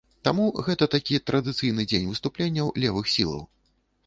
Таму 0.27 0.45
гэта 0.67 0.87
такі 0.95 1.19
традыцыйны 1.31 1.85
дзень 1.93 2.09
выступленняў 2.15 2.73
левых 2.87 3.15
сілаў. 3.19 3.47